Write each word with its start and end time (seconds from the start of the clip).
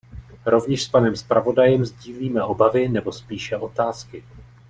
Rovněž 0.45 0.83
s 0.83 0.87
panem 0.89 1.15
zpravodajem 1.15 1.85
sdílíme 1.85 2.43
obavy 2.43 2.87
nebo 2.89 3.11
spíše 3.11 3.57
otázky. 3.57 4.23